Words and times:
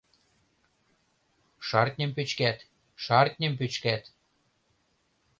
Шартньым 1.67 2.11
пӱчкат, 2.15 2.57
шартньым 3.03 3.53
пӱчкат 3.59 4.03